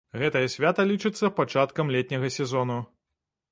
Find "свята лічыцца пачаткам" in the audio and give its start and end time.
0.53-1.93